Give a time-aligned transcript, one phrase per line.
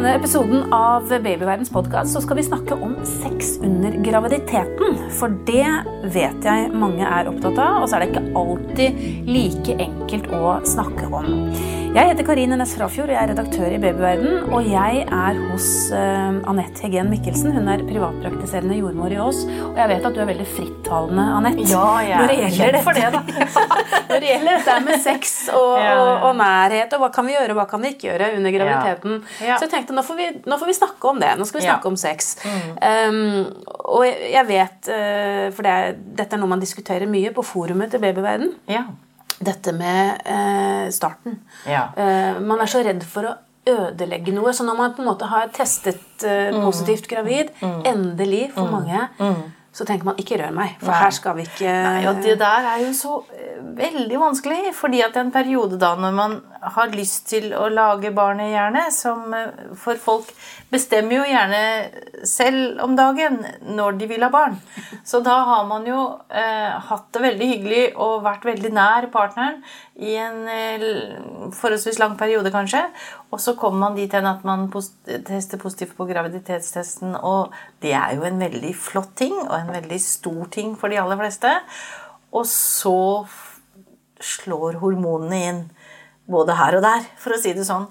[0.00, 4.94] denne episoden av Babyverdens podkast skal vi snakke om sex under graviditeten.
[5.18, 5.66] For det
[6.14, 10.54] vet jeg mange er opptatt av, og så er det ikke alltid like enkelt å
[10.64, 11.28] snakke om.
[11.90, 16.36] Jeg heter Karine Næss Frafjord, jeg er redaktør i Babyverden, og jeg er hos uh,
[16.52, 17.50] Anette Hegen Mikkelsen.
[17.50, 21.66] Hun er privatpraktiserende jordmor i Ås, og jeg vet at du er veldig frittalende, Anette.
[21.72, 23.24] Ja, jeg er kjent for det, da.
[24.12, 26.06] når det gjelder dette med sex og, ja, ja.
[26.28, 29.20] Og, nærhet, og hva kan vi gjøre og hva kan vi ikke gjøre under graviditeten.
[29.42, 29.58] Ja.
[29.58, 31.34] Så jeg tenkte nå får, vi, nå får, vi, snakke om det.
[31.42, 32.32] Nå skal vi snakke om sex.
[32.46, 32.72] Mm.
[32.86, 37.50] Um, og jeg vet, uh, for det er, dette er noe man diskuterer mye på
[37.50, 38.60] forumet til Babyverden.
[38.70, 38.86] Ja
[39.40, 41.40] dette med eh, starten.
[41.68, 41.88] Ja.
[41.96, 43.36] Eh, man er så redd for å
[43.70, 44.52] ødelegge noe.
[44.56, 46.60] Så når man på en måte har testet eh, mm.
[46.64, 47.80] positivt gravid, mm.
[47.88, 48.74] endelig for mm.
[48.76, 49.40] mange, mm.
[49.72, 51.00] Så tenker man 'ikke rør meg', for Nei.
[51.00, 55.00] her skal vi ikke Nei, og Det der er jo så eh, veldig vanskelig, fordi
[55.00, 59.74] at en periode da når man har lyst til å lage barnet, gjerne, som eh,
[59.78, 60.32] for folk
[60.70, 63.38] bestemmer jo gjerne selv om dagen
[63.76, 64.58] når de vil ha barn.
[65.04, 69.62] Så da har man jo eh, hatt det veldig hyggelig og vært veldig nær partneren
[70.00, 70.84] i en eh,
[71.56, 72.82] forholdsvis lang periode, kanskje.
[73.30, 74.66] Og så kommer man dit hen at man
[75.26, 80.00] tester positivt på graviditetstesten, og det er jo en veldig flott ting og en veldig
[80.02, 81.52] stor ting for de aller fleste.
[82.34, 83.26] Og så
[84.20, 85.60] slår hormonene inn
[86.30, 87.86] både her og der, for å si det sånn.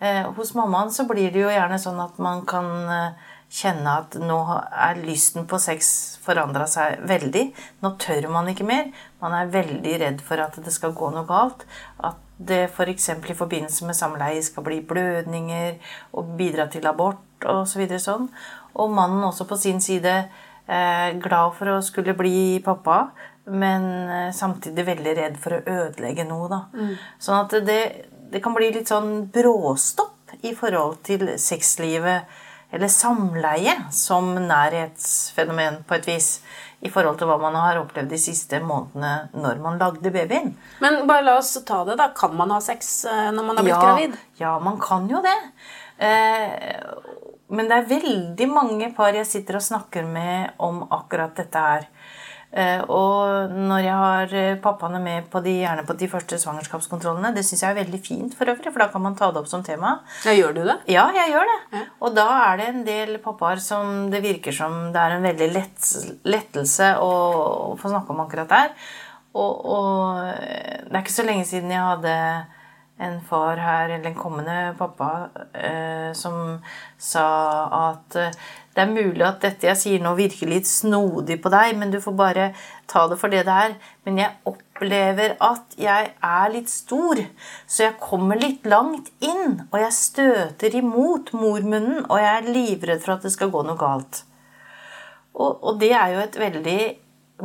[0.00, 4.16] Eh, hos mammaen så blir det jo gjerne sånn at man kan eh, kjenne at
[4.20, 5.90] nå er lysten på sex
[6.22, 7.44] forandra seg veldig.
[7.84, 8.90] Nå tør man ikke mer.
[9.22, 11.64] Man er veldig redd for at det skal gå noe galt.
[11.98, 13.10] At det f.eks.
[13.10, 15.78] For i forbindelse med samleie skal bli blødninger
[16.12, 17.84] og bidra til abort osv.
[17.90, 18.28] Så sånn.
[18.78, 20.14] Og mannen også på sin side
[20.68, 23.08] eh, glad for å skulle bli pappa,
[23.50, 26.50] men eh, samtidig veldig redd for å ødelegge noe.
[26.52, 26.60] da.
[26.74, 26.94] Mm.
[27.18, 27.80] Sånn at det,
[28.30, 32.28] det, kan bli litt sånn bråstopp i forhold til sexlivet
[32.70, 36.30] eller samleie som nærhetsfenomen på et vis.
[36.78, 40.52] I forhold til hva man har opplevd de siste månedene når man lagde babyen.
[40.78, 42.12] Men bare la oss ta det, da.
[42.14, 44.18] Kan man ha sex eh, når man har blitt ja, gravid?
[44.38, 45.34] Ja, man kan jo det.
[45.98, 46.54] Eh,
[47.50, 51.88] men det er veldig mange par jeg sitter og snakker med om akkurat dette her.
[52.48, 57.34] Eh, og når jeg har eh, pappaene med på de, gjerne på de første svangerskapskontrollene
[57.36, 59.50] Det syns jeg er veldig fint, for øvrig, for da kan man ta det opp
[59.50, 59.98] som tema.
[60.24, 60.78] Ja, Gjør du det?
[60.88, 61.58] Ja, jeg gjør det.
[61.76, 61.82] Ja.
[62.00, 65.50] Og da er det en del pappaer som det virker som det er en veldig
[65.52, 65.90] lett,
[66.24, 67.12] lettelse å,
[67.74, 68.72] å, få snakke om akkurat der.
[69.36, 72.16] Og, og eh, det er ikke så lenge siden jeg hadde
[72.98, 76.58] en far her, eller en kommende pappa, eh, som
[76.98, 77.28] sa
[77.92, 78.16] at
[78.78, 81.96] det er mulig at dette jeg sier nå, virker litt snodig på deg, men du
[81.98, 82.44] får bare
[82.86, 83.72] ta det for det det er.
[84.06, 87.18] Men jeg opplever at jeg er litt stor,
[87.66, 89.64] så jeg kommer litt langt inn.
[89.72, 93.78] Og jeg støter imot mormunnen, og jeg er livredd for at det skal gå noe
[93.80, 94.22] galt.
[95.34, 96.80] Og, og det er jo et veldig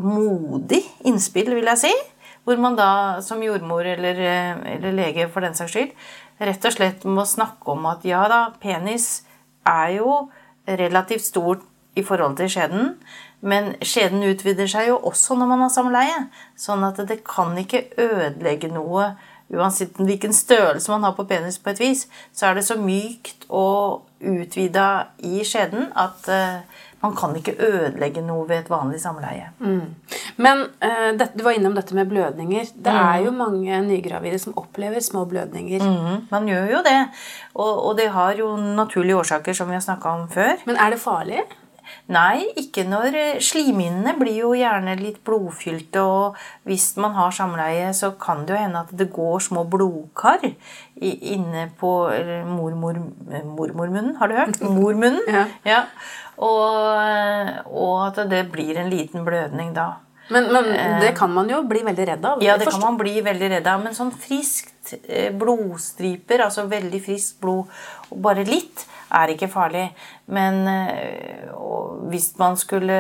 [0.06, 1.96] modig innspill, vil jeg si.
[2.44, 4.20] Hvor man da som jordmor eller,
[4.68, 5.94] eller lege for den saks skyld
[6.42, 9.24] rett og slett må snakke om at ja da, penis
[9.68, 10.16] er jo
[10.68, 11.64] relativt stort
[11.96, 12.96] i forhold til skjeden.
[13.44, 16.20] Men skjeden utvider seg jo også når man har samleie.
[16.60, 19.14] Sånn at det kan ikke ødelegge noe
[19.54, 22.08] uansett hvilken størrelse man har på penis på et vis.
[22.34, 24.88] Så er det så mykt og utvida
[25.24, 29.50] i skjeden at uh, man kan ikke ødelegge noe ved et vanlig samleie.
[29.60, 29.96] Mm.
[30.44, 32.72] Men uh, det, du var innom dette med blødninger.
[32.76, 33.02] Det mm.
[33.02, 35.84] er jo mange nygravide som opplever små blødninger.
[35.84, 37.02] Mm, man gjør jo det.
[37.54, 40.64] Og, og, det har jo naturlige årsaker, som vi har snakka om før.
[40.66, 41.44] Men er det farlig?
[42.12, 47.94] Nei, ikke når eh, Slimhinnene blir jo gjerne litt blodfylte, og hvis man har samleie,
[47.96, 50.44] så kan det jo hende at det går små blodkar
[51.00, 51.94] inne på
[52.50, 53.00] mormor,
[53.48, 54.18] mormormunnen.
[54.20, 54.60] Har du hørt?
[54.80, 55.24] Mormunnen.
[55.32, 55.48] ja.
[55.68, 55.86] ja.
[56.44, 59.92] Og, og, at det blir en liten blødning da.
[60.32, 60.70] Men, men,
[61.02, 62.44] det kan man jo bli veldig redd av.
[62.44, 63.84] Ja, det kan man bli veldig redd av.
[63.84, 67.72] Men sånn friskt eh, blodstriper, altså veldig friskt blod,
[68.24, 69.88] bare litt, er ikke farlig.
[70.26, 71.50] Men eh,
[72.12, 72.98] hvis man skulle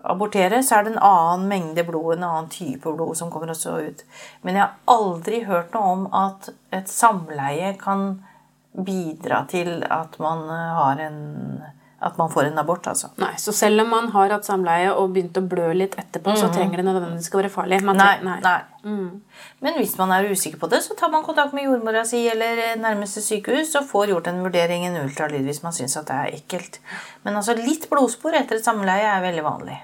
[0.00, 3.76] abortere, så er det en annen mengde blod, en annen type blod som kommer også
[3.90, 4.04] ut.
[4.42, 8.22] Men jeg har aldri hørt noe om at et samleie kan
[8.70, 11.20] bidra til at man har en
[12.00, 12.86] at man får en abort.
[12.86, 13.10] altså.
[13.20, 16.38] Nei, Så selv om man har hatt samleie og begynt å blø litt etterpå, mm.
[16.40, 17.80] så trenger det nødvendigvis ikke være farlig?
[17.84, 18.14] nei.
[18.24, 18.38] nei.
[18.44, 18.60] nei.
[18.84, 19.20] Mm.
[19.60, 22.62] Men hvis man er usikker på det, så tar man kontakt med jordmora si eller
[22.80, 26.40] nærmeste sykehus og får gjort en vurdering, en ultralyd, hvis man syns at det er
[26.40, 26.80] ekkelt.
[27.26, 29.76] Men altså litt blodspor etter et samleie er veldig vanlig.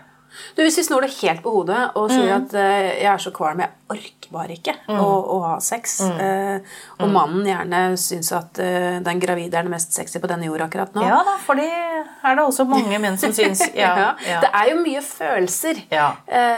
[0.57, 2.45] Du, Hvis vi snor det helt på hodet og sier Mm.
[2.45, 6.17] at uh, jeg er så kvalm, jeg orker bare ikke å, å ha sex, Mm.
[6.21, 6.61] eh,
[7.01, 10.67] og mannen gjerne syns at uh, den gravide er det mest sexy på denne jorda
[10.67, 13.63] akkurat nå Ja da, for det er det også mange menn som syns.
[13.77, 14.41] Ja, Ja, ja.
[14.43, 15.79] Det er jo mye følelser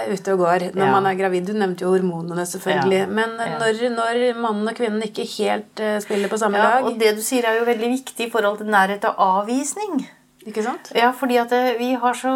[0.08, 1.44] ute og går når man er gravid.
[1.46, 3.02] Du nevnte jo hormonene, selvfølgelig.
[3.12, 7.22] Men når, når mannen og kvinnen ikke helt spiller på samme lag og det du
[7.24, 10.06] sier er jo veldig viktig i forhold til nærhet og avvisning.
[10.48, 10.88] Ikke sant?
[10.96, 12.32] Ja, fordi at vi har så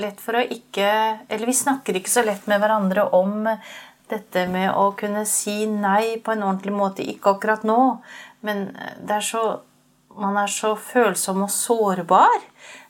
[0.00, 0.88] lett for å ikke
[1.28, 3.46] Eller vi snakker ikke så lett med hverandre om
[4.10, 7.06] dette med å kunne si nei på en ordentlig måte.
[7.08, 7.78] Ikke akkurat nå,
[8.44, 8.66] men
[9.00, 9.44] det er så
[10.14, 12.36] Man er så følsom og sårbar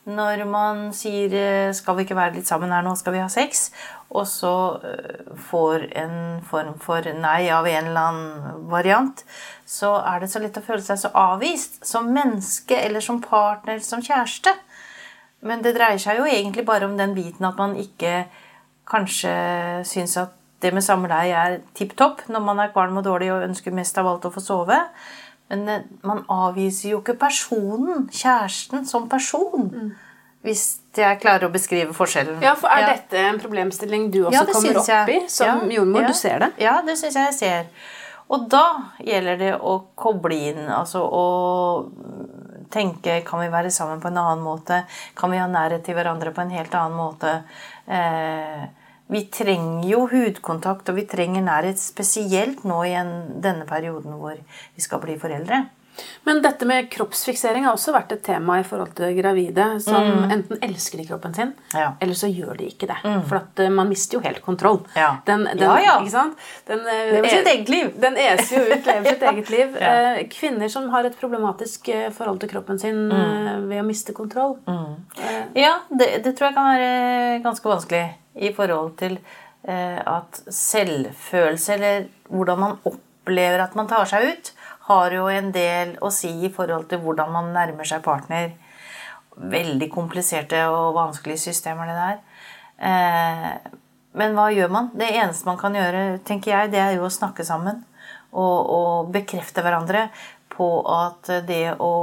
[0.04, 2.94] når man sier eh, 'Skal vi ikke være litt sammen her nå?
[2.96, 3.70] Skal vi ha sex?'
[4.14, 9.24] Og så eh, får en form for nei av en eller annen variant.
[9.66, 13.74] Så er det så lett å føle seg så avvist som menneske eller som partner,
[13.74, 14.52] eller som kjæreste.
[15.44, 18.24] Men det dreier seg jo egentlig bare om den biten at man ikke
[18.88, 19.34] kanskje
[19.88, 20.32] syns at
[20.64, 23.98] det med samleie er tipp topp når man er kvalm og dårlig og ønsker mest
[24.00, 24.78] av alt å få sove.
[25.52, 29.68] Men eh, man avviser jo ikke personen, kjæresten, som person.
[30.44, 30.62] Hvis
[30.96, 32.40] jeg klarer å beskrive forskjellen.
[32.44, 32.94] Ja, for Er Ja.
[32.94, 36.06] dette en problemstilling du også Ja, kommer opp i som Ja, jordmor?
[36.08, 36.50] Du ser det?
[36.60, 37.64] Ja, det syns jeg jeg ser.
[38.32, 38.64] Og da
[39.04, 41.24] gjelder det å koble inn, altså å
[42.74, 44.80] tenke Kan vi være sammen på en annen måte?
[45.14, 47.34] Kan vi ha nærhet til hverandre på en helt annen måte?
[47.86, 48.64] Eh,
[49.12, 53.12] vi trenger jo hudkontakt, og vi trenger nærhet spesielt nå i en,
[53.44, 55.60] denne perioden hvor vi skal bli foreldre.
[56.26, 60.58] Men dette med kroppsfiksering har også vært et tema i forhold til gravide som enten
[60.62, 61.78] elsker de kroppen sin, Mm.
[61.78, 61.88] Ja.
[61.90, 61.96] Mm.
[62.00, 62.96] eller så gjør de ikke det.
[63.28, 64.80] For at eh, man mister jo helt kontroll.
[64.96, 65.16] Ja.
[65.26, 65.98] Den, den, Ja.
[66.00, 66.36] Ikke sant?
[66.66, 67.92] Den, eh, Lever sitt er- eget liv.
[68.00, 69.76] Den eser jo ut, lever sitt eget liv.
[69.76, 73.68] Eh, Kvinner som har et problematisk forhold til kroppen sin Mm.
[73.68, 74.58] ved å miste kontroll.
[74.68, 79.18] Eh, Ja, det, det tror jeg kan være ganske vanskelig i forhold til
[79.66, 84.50] at selvfølelse, eller hvordan man opplever at man tar seg ut,
[84.88, 88.52] har jo en del å si i forhold til hvordan man nærmer seg partner.
[89.34, 92.20] Veldig kompliserte og vanskelige systemer, det der.
[92.90, 93.80] Eh,
[94.14, 94.92] men hva gjør man?
[94.94, 97.82] Det eneste man kan gjøre, tenker jeg, det er jo å snakke sammen.
[98.34, 100.08] Og, og bekrefte hverandre
[100.54, 101.94] på at det å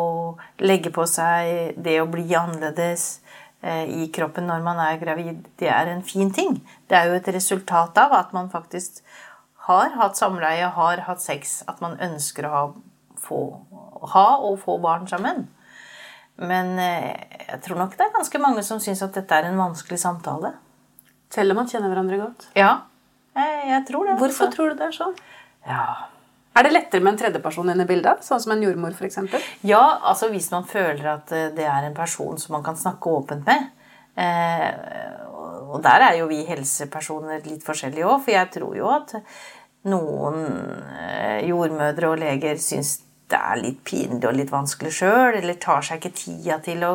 [0.63, 3.21] legge på seg, det å bli annerledes
[3.61, 6.57] eh, i kroppen når man er gravid, det er en fin ting.
[6.87, 9.03] Det er jo et resultat av at man faktisk
[9.71, 12.61] har hatt samleie, har hatt sex, at man ønsker å ha,
[13.19, 13.41] få,
[14.13, 15.47] ha og få barn sammen.
[16.41, 17.11] Men eh,
[17.47, 20.55] jeg tror nok det er ganske mange som syns at dette er en vanskelig samtale.
[21.31, 22.47] selv om man kjenner hverandre godt.
[22.57, 22.87] Ja,
[23.37, 24.17] jeg, jeg tror det.
[24.19, 24.55] Hvorfor altså.
[24.55, 25.13] tror du det er sånn?
[25.67, 25.85] Ja.
[26.51, 28.25] Er det lettere med en tredjeperson inn i bildet?
[28.27, 29.21] Sånn som en jordmor, f.eks.?
[29.63, 33.13] ja, altså hvis man føler at eh, det er en person som man kan snakke
[33.21, 33.69] åpent med.
[34.19, 35.21] Eh,
[35.71, 39.15] og der er jo vi helsepersoner litt forskjellige òg, for jeg tror jo at
[39.89, 40.43] noen
[40.99, 42.99] eh, jordmødre og leger syns
[43.31, 46.91] det er litt pinlig og litt vanskelig sjøl, eller tar seg ikke tida til å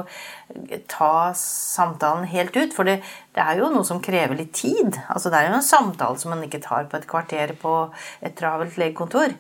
[0.91, 2.75] ta samtalen helt ut.
[2.77, 2.99] For det,
[3.33, 4.99] det er jo noe som krever litt tid.
[5.09, 7.73] Altså Det er jo en samtale som man ikke tar på et kvarter på
[8.21, 9.33] et travelt legekontor.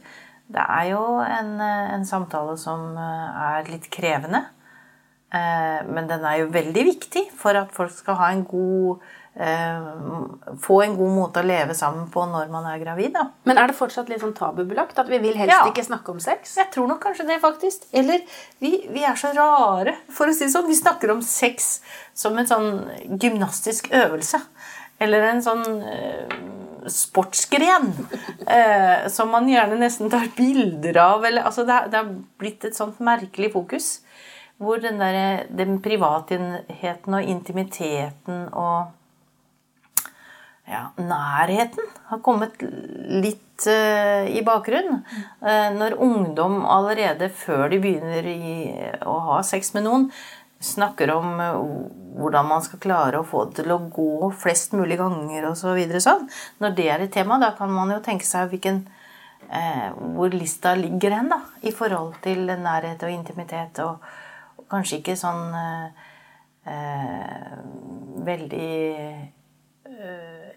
[0.46, 4.46] Det er jo en, eh, en samtale som eh, er litt krevende.
[5.34, 9.16] Eh, Men den er jo veldig viktig for at folk skal ha en god eh,
[9.36, 13.12] Få en god måte å leve sammen på når man er gravid.
[13.12, 13.26] da.
[13.44, 14.98] Men er det fortsatt litt sånn tabubelagt?
[14.98, 15.64] At vi vil helst Ja.
[15.68, 16.56] ikke snakke om sex?
[16.56, 17.84] Jeg tror nok kanskje det, faktisk.
[17.92, 18.20] Eller
[18.60, 20.66] vi, vi er så rare, for å si det sånn.
[20.70, 21.80] Vi snakker om sex
[22.14, 22.70] som en sånn
[23.20, 24.40] gymnastisk øvelse.
[24.98, 26.36] Eller en sånn eh,
[26.88, 27.90] sportsgren
[28.48, 31.24] eh, som man gjerne nesten tar bilder av.
[31.28, 34.00] Eller, altså det, det har blitt et sånt merkelig fokus.
[34.56, 38.94] Hvor den, der, den privatheten og intimiteten og
[40.66, 45.04] ja, nærheten har kommet litt uh, i bakgrunnen.
[45.38, 48.56] Uh, når ungdom allerede før de begynner i,
[49.06, 50.08] å ha sex med noen,
[50.66, 51.60] snakker om uh,
[52.18, 55.62] hvordan man skal klare å få det til å gå flest mulig ganger osv.
[55.62, 56.26] Så videre, sånn.
[56.64, 58.86] Når det er et tema, da kan man jo tenke seg hvilken,
[60.16, 63.78] hvor lista ligger hen da, i forhold til nærhet og intimitet.
[63.84, 64.00] Og,
[64.58, 65.52] og kanskje ikke sånn
[68.26, 68.72] veldig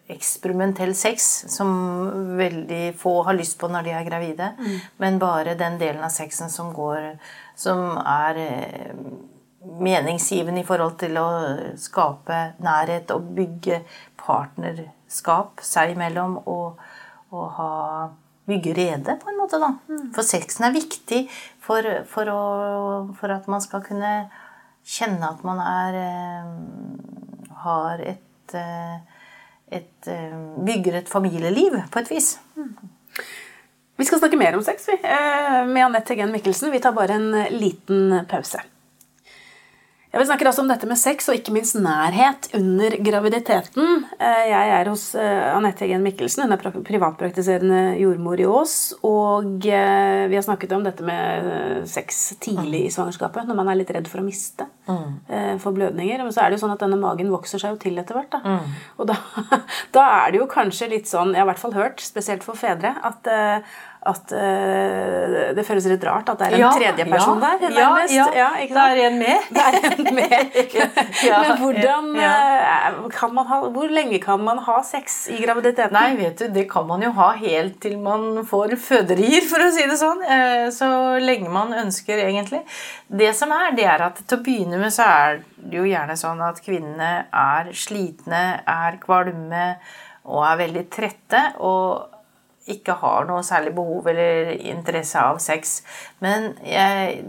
[0.10, 1.70] eksperimentell sex som
[2.38, 4.48] veldig få har lyst på når de er gravide,
[4.98, 7.12] men bare den delen av sexen som går
[7.60, 8.96] Som er eh,
[9.60, 11.28] meningsgivende i forhold til å
[11.78, 13.82] skape nærhet og bygge
[14.18, 16.80] partnerskap seg imellom og,
[17.36, 17.74] og ha
[18.50, 19.68] Bygge rede, på en måte, da.
[20.16, 21.20] For sexen er viktig
[21.62, 22.40] for, for, å,
[23.20, 24.14] for at man skal kunne
[24.90, 26.48] kjenne at man er eh,
[27.62, 28.56] har et
[29.72, 32.38] et, eh, eh, Bygger et familieliv, på et vis.
[34.00, 36.72] Vi skal snakke mer om sex vi, eh, med Anette Hegen Mikkelsen.
[36.72, 38.62] Vi tar bare en liten pause.
[40.12, 44.06] Ja, Vi snakker altså om dette med sex og ikke minst nærhet under graviditeten.
[44.18, 46.48] Eh, jeg er hos eh, Anette Hegen Mikkelsen.
[46.48, 48.96] Hun er privatpraktiserende jordmor i Ås.
[49.06, 53.78] Og eh, vi har snakket om dette med sex tidlig i svangerskapet, når man er
[53.84, 54.66] litt redd for å miste.
[54.90, 55.60] Mm.
[55.62, 56.24] For blødninger.
[56.26, 58.32] Men så er det jo sånn at denne magen vokser seg jo til etter hvert.
[58.34, 58.40] Da.
[58.42, 58.78] Mm.
[58.98, 59.20] Og da,
[59.96, 62.58] da, er det jo kanskje litt sånn, jeg har i hvert fall hørt, spesielt for
[62.58, 63.30] fedre, at
[64.08, 67.74] at uh, det føles litt rart at det er en ja, tredje person ja, der.
[67.76, 68.50] Ja, ja, ja.
[68.72, 69.50] det er en med.
[69.60, 70.46] Er en med.
[71.28, 75.92] Men hvordan uh, kan man ha Hvor lenge kan man ha sex i graviditeten?
[75.98, 79.72] Nei, vet du, det kan man jo ha helt til man får føderier, for å
[79.76, 80.24] si det sånn.
[80.24, 80.90] Uh, så
[81.20, 82.62] lenge man ønsker, egentlig.
[83.08, 86.16] Det som er, det er at til å begynne med så er det jo gjerne
[86.20, 89.74] sånn at kvinnene er slitne, er kvalme
[90.30, 91.44] og er veldig trette.
[91.60, 92.16] og
[92.68, 95.80] ikke har noe særlig behov eller interesse av sex.
[96.24, 97.24] Men jeg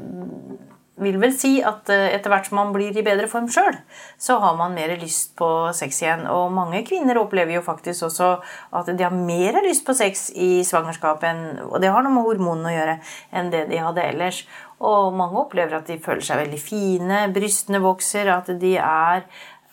[1.01, 3.77] vil vel si at eh, etter hvert som man blir i bedre form sjøl,
[4.21, 6.27] så har man mer lyst på sex igjen.
[6.29, 8.31] Og mange kvinner opplever jo faktisk også
[8.77, 12.73] at de har mer lyst på sex i svangerskapet, og det har noe med hormonene
[12.73, 12.99] å gjøre,
[13.33, 14.43] enn det de hadde ellers.
[14.81, 19.27] Og mange opplever at de føler seg veldig fine, brystene vokser, at de er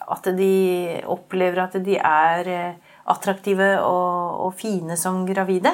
[0.08, 5.74] At de opplever at de er eh, attraktive og, og fine som gravide.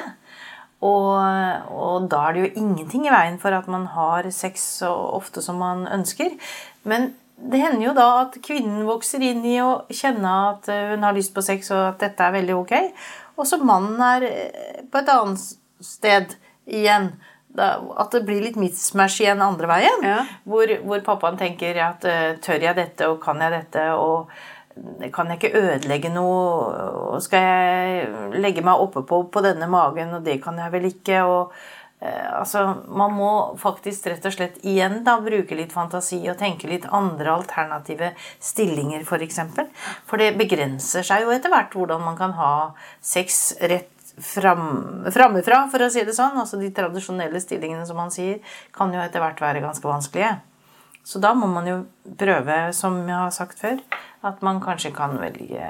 [0.84, 1.16] Og,
[1.72, 5.42] og, da er det jo ingenting i veien for at man har sex så ofte
[5.44, 6.34] som man ønsker.
[6.84, 11.16] Men det hender jo da at kvinnen vokser inn i å kjenne at hun har
[11.16, 12.74] lyst på sex, og at dette er veldig ok.
[13.40, 14.26] Og så mannen er
[14.92, 15.46] på et annet
[15.84, 17.14] sted igjen.
[17.54, 20.00] at det blir litt mismatch igjen andre veien.
[20.02, 20.20] Ja.
[20.42, 22.04] Hvor, hvor, pappaen tenker at
[22.42, 23.92] tør jeg dette, og kan jeg dette?
[23.94, 24.30] og
[25.14, 27.18] kan jeg ikke ødelegge noe?
[27.22, 31.20] Skal jeg legge meg oppe på, denne magen, og det kan jeg vel ikke?
[31.22, 31.52] og
[32.00, 36.70] eh, altså, Man må faktisk rett og slett igjen da bruke litt fantasi og tenke
[36.70, 38.12] litt andre alternative
[38.42, 39.10] stillinger, f.eks.
[39.12, 39.70] For, eksempel.
[40.10, 42.54] for det begrenser seg jo etter hvert hvordan man kan ha
[43.00, 46.38] sex rett fram, for å si det sånn.
[46.38, 48.42] Altså De tradisjonelle stillingene, som man sier,
[48.74, 50.36] kan jo etter hvert være ganske vanskelige.
[51.04, 51.76] Så da må man jo
[52.18, 53.80] prøve, som jeg har sagt før,
[54.24, 55.68] at man kanskje kan velge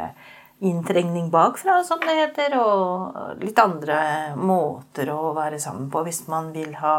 [0.64, 3.98] inntrengning bakfra, som det heter, og litt andre
[4.38, 6.96] måter å være sammen på hvis man vil ha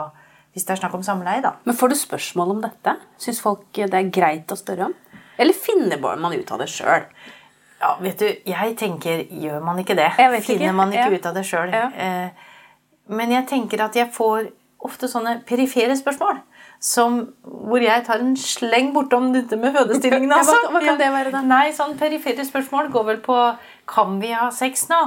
[0.56, 1.58] hvis det er snakk om samleie, da.
[1.68, 2.94] Men Får du spørsmål om dette?
[3.20, 4.94] Syns folk det er greit å spørre om?
[5.36, 7.04] Eller finner man ut av det sjøl?
[7.82, 10.08] Ja, vet du, jeg tenker Gjør man ikke det?
[10.16, 10.78] Finner ikke.
[10.78, 11.18] man ikke ja.
[11.20, 11.76] ut av det sjøl?
[11.76, 11.90] Ja.
[11.92, 12.54] Eh,
[13.12, 14.48] men jeg tenker at jeg får
[14.88, 16.40] ofte sånne perifere spørsmål
[16.80, 20.32] som, hvor jeg tar en sleng bortom dette med fødestillingen.
[20.36, 20.58] Altså.
[20.66, 21.44] hva, hva, kan det være, da?
[21.48, 23.38] Nei, sånn Perifere spørsmål går vel på
[23.90, 25.02] Kan vi ha sex nå?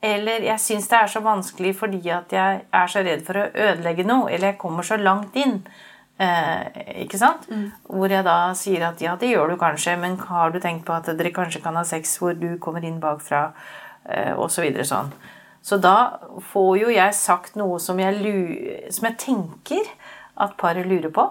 [0.00, 3.48] Eller jeg syns det er så vanskelig fordi at jeg er så redd for å
[3.52, 4.30] ødelegge noe.
[4.32, 5.58] Eller jeg kommer så langt inn.
[6.20, 7.44] Eh, ikke sant?
[7.48, 7.66] Mm.
[7.88, 10.96] Hvor jeg da sier at ja, det gjør du kanskje, men har du tenkt på
[10.96, 13.50] at dere kanskje kan ha sex hvor du kommer inn bakfra,
[14.08, 14.56] eh, osv.
[14.56, 15.12] Så videre, sånn.
[15.60, 16.20] Så da
[16.52, 18.16] får jo jeg sagt noe som jeg,
[18.92, 19.88] som jeg tenker
[20.40, 21.26] at paret lurer på,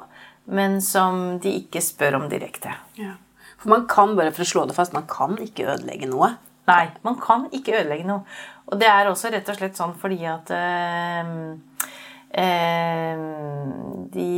[0.50, 2.74] men som de ikke spør om direkte.
[3.00, 3.16] Ja.
[3.60, 6.34] For man kan bare for å slå det fast, man kan ikke ødelegge noe.
[6.70, 8.24] Nei, man kan ikke ødelegge noe.
[8.70, 11.32] Og det er også rett og slett sånn fordi at øh,
[12.44, 13.24] øh,
[14.14, 14.30] de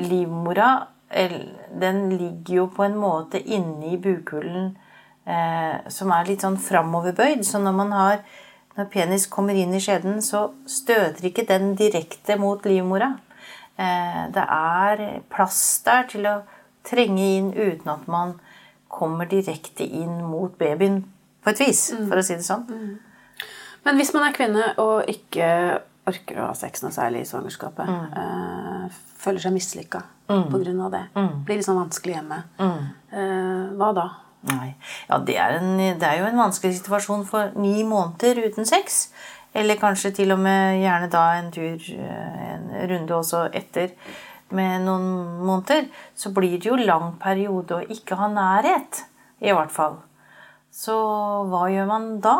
[0.00, 0.70] Livmora
[1.14, 4.72] den ligger jo på en måte inni bukhulen
[5.28, 7.44] øh, som er litt sånn framoverbøyd.
[7.46, 8.24] Så når man har
[8.74, 13.12] når penis kommer inn i skjeden, så støter ikke den direkte mot livmora.
[13.76, 16.36] Eh, det er plass der til å
[16.86, 18.36] trenge inn uten at man
[18.92, 21.02] kommer direkte inn mot babyen
[21.44, 22.06] på et vis, mm.
[22.08, 22.64] for å si det sånn.
[22.68, 23.48] Mm.
[23.84, 25.48] Men hvis man er kvinne og ikke
[26.08, 28.18] orker å ha sex noe særlig i svangerskapet, mm.
[28.20, 30.44] øh, føler seg mislykka mm.
[30.52, 30.90] pga.
[30.92, 31.32] det, mm.
[31.48, 34.06] blir litt sånn vanskelig hjemme, øh, hva da?
[34.44, 34.74] Nei.
[35.08, 39.06] Ja, det er, en, det er, jo en vanskelig situasjon for ni måneder uten sex.
[39.54, 43.94] Eller kanskje til og med gjerne da en tur, eh, en runde også etter
[44.54, 45.06] med noen
[45.46, 45.88] måneder.
[46.14, 49.04] Så blir det jo lang periode å ikke ha nærhet,
[49.40, 50.00] i hvert fall.
[50.74, 50.94] Så
[51.50, 52.38] hva gjør man da?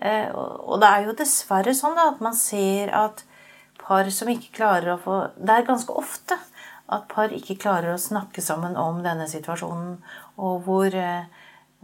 [0.00, 3.24] Eh, og det er jo dessverre sånn da, at man ser at
[3.82, 6.36] par som ikke klarer å få Det er ganske ofte
[6.88, 9.98] at par ikke klarer å snakke sammen om denne situasjonen,
[10.40, 11.26] og hvor, eh,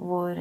[0.01, 0.39] hvor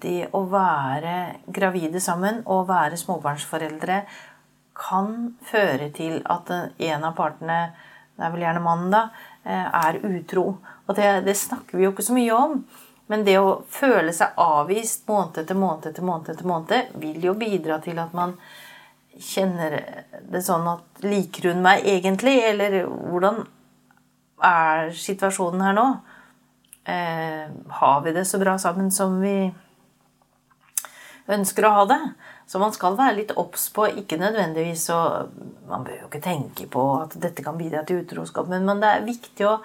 [0.00, 3.98] det å være gravide sammen og være småbarnsforeldre
[4.76, 7.60] kan føre til at en av partene,
[8.16, 9.08] det er vel gjerne mannen, da,
[9.44, 10.46] eh, er utro.
[10.86, 12.60] Og det, det, snakker vi jo ikke så mye om.
[13.06, 17.36] Men det å føle seg avvist måned etter måned etter måned etter måned, vil jo
[17.38, 18.34] bidra til at man
[19.16, 19.78] kjenner
[20.26, 22.40] det sånn at Liker hun meg egentlig?
[22.44, 23.44] Eller hvordan
[24.44, 25.86] er situasjonen her nå?
[26.86, 29.50] Eh, har vi det så bra sammen som vi
[31.26, 31.98] ønsker å ha det?
[32.46, 35.00] Så man skal være litt obs på ikke nødvendigvis å
[35.66, 38.92] Man bør jo ikke tenke på at dette kan bidra til utroskap, men, men det
[38.92, 39.56] er viktig å,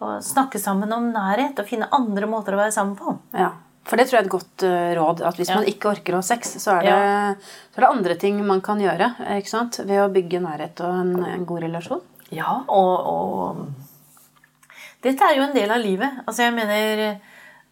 [0.00, 3.12] å, snakke sammen om nærhet og finne andre måter å være sammen på.
[3.36, 3.50] Ja,
[3.84, 5.20] for det tror jeg er et godt uh, råd.
[5.28, 5.58] At hvis ja.
[5.60, 7.58] man ikke orker å ha sex, så er, det, ja.
[7.68, 9.82] så er, det, andre ting man kan gjøre ikke sant?
[9.84, 12.00] ved å bygge nærhet og en, en god relasjon.
[12.32, 13.83] Ja, og, og,
[15.04, 16.20] dette er jo en del av livet.
[16.24, 17.20] Altså, jeg mener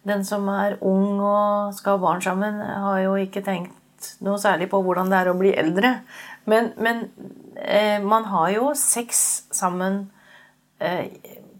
[0.03, 4.67] Den som er ung og skal ha barn sammen, har jo ikke tenkt noe særlig
[4.71, 5.93] på hvordan det er å bli eldre.
[6.51, 7.05] Men, men
[7.55, 9.21] eh, man har jo sex
[9.55, 10.01] sammen
[10.83, 11.07] eh,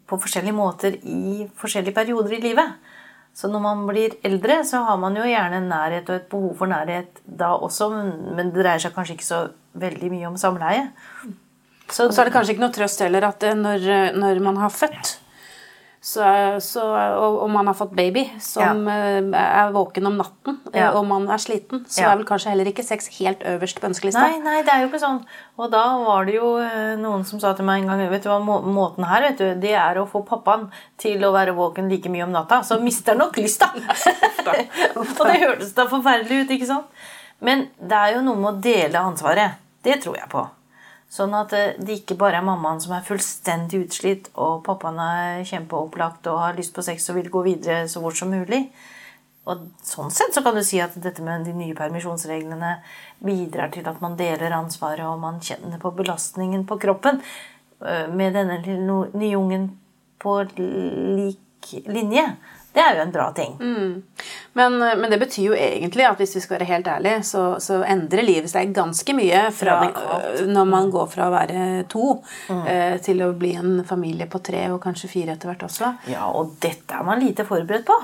[0.09, 2.75] på forskjellige måter i forskjellige perioder i livet.
[3.33, 6.59] Så når man blir eldre, så har man jo gjerne en nærhet og et behov
[6.59, 9.41] for nærhet da også, men det dreier seg kanskje ikke så
[9.79, 10.85] veldig mye om samleie.
[11.87, 13.89] Så, og så er det kanskje ikke noe trøst heller at eh, når,
[14.19, 15.17] når man har født
[16.03, 16.23] så,
[16.59, 16.81] så,
[17.15, 18.95] og, og, man har fått baby som ja.
[19.15, 20.89] Eh, er våken om natten, eh, ja.
[20.99, 22.09] og man er sliten, så ja.
[22.09, 24.25] er vel kanskje heller ikke sex helt øverst på ønskelista.
[24.27, 25.21] Nei, nei, det er jo ikke sånn.
[25.55, 28.27] Og da var det jo eh, noen som sa til meg en gang vet du
[28.33, 30.67] hva, Måten her vet du, det er å få pappaen
[30.99, 32.59] til å være våken like mye om natta.
[32.67, 33.71] Så mister han nok lyst, da.
[34.99, 37.07] og det hørtes da forferdelig ut, ikke sant?
[37.39, 39.55] Men det er jo noe med å dele ansvaret.
[39.87, 40.43] Det tror jeg på.
[41.13, 45.45] Sånn at eh, det ikke bare er mammaen som er fullstendig utslitt, og pappaen er
[45.45, 48.63] kjempeopplagt og har lyst på sex og vil gå videre så fort som mulig.
[49.43, 52.77] Og sånn sett så kan du si at dette med de nye permisjonsreglene
[53.23, 57.21] bidrar til at man deler ansvaret, og man kjenner på belastningen på kroppen
[57.83, 59.69] eh, med denne nye ungen
[60.23, 62.25] på lik linje.
[62.73, 63.53] Det er jo en bra ting.
[63.59, 63.91] Mm.
[64.57, 67.83] Men, men, det betyr jo egentlig at hvis vi skal være helt ærlige, så, så
[67.85, 69.77] endrer livet seg ganske mye fra
[70.47, 72.15] når man går fra å være to
[72.49, 72.65] mm.
[72.65, 75.93] eh, til å bli en familie på tre og kanskje fire etter hvert også.
[76.09, 77.99] Ja, og dette er man lite forberedt på.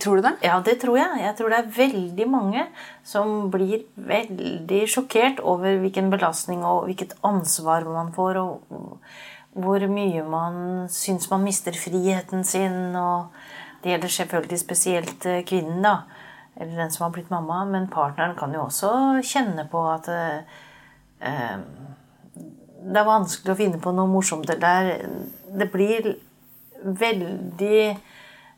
[0.00, 0.34] Tror du det?
[0.42, 1.20] Ja, det tror jeg.
[1.22, 2.66] Jeg tror det er veldig mange
[3.06, 8.98] som blir veldig sjokkert over hvilken belastning og hvilket ansvar man får, og
[9.54, 10.56] hvor mye man
[10.90, 12.96] syns man mister friheten sin.
[12.98, 13.30] og
[13.84, 15.96] det gjelder selvfølgelig spesielt eh, kvinnen, da.
[16.56, 17.64] Eller den som har blitt mamma.
[17.68, 18.90] Men partneren kan jo også
[19.22, 20.60] kjenne på at eh,
[21.20, 21.58] eh
[22.84, 24.50] det er vanskelig å finne på noe morsomt.
[24.60, 24.90] Der
[25.56, 26.10] det blir
[26.84, 27.78] veldig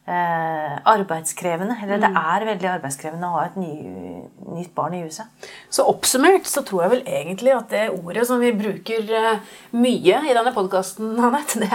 [0.07, 1.75] arbeidskrevende.
[1.83, 2.19] Eller det mm.
[2.21, 3.73] er veldig arbeidskrevende å ha et ny,
[4.55, 5.27] nytt barn i huset.
[5.73, 10.21] Så oppsummert så tror jeg vel egentlig at det ordet som vi bruker uh, mye
[10.23, 11.17] i denne podkasten,
[11.61, 11.71] det,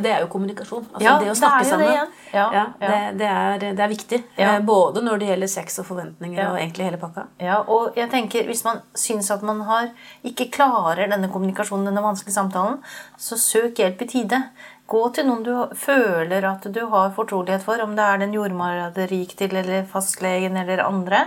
[0.00, 0.86] det, er jo kommunikasjon.
[0.94, 1.92] Altså ja, det å snakke sammen.
[1.92, 4.20] Det, ja, ja, det, det, er, det, er, viktig.
[4.38, 7.28] Uh, både når det gjelder sex og forventninger og egentlig hele pakka.
[7.42, 9.90] Ja, og jeg tenker Hvis man syns at man har,
[10.26, 12.80] ikke klarer denne kommunikasjonen, denne vanskelige samtalen,
[13.20, 14.40] så søk hjelp i tide.
[14.86, 18.90] Gå til noen du føler at du har fortrolighet for, om det er den jordmora
[18.92, 21.24] du rik til, eller fastlegen eller andre,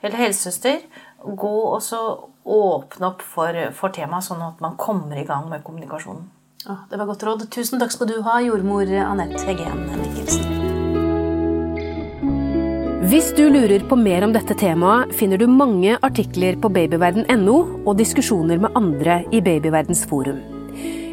[0.00, 0.84] eller helsesøster.
[1.24, 2.00] Gå og så
[2.44, 6.28] åpne opp for, for temaet, sånn at man kommer i gang med kommunikasjonen.
[6.64, 7.46] Ja, det var godt råd.
[7.52, 10.62] Tusen takk skal du ha, jordmor Anette Heggen Mikkelsen.
[13.10, 17.94] Hvis du lurer på mer om dette temaet, finner du mange artikler på babyverden.no og
[18.00, 20.53] diskusjoner med andre i Babyverdens forum.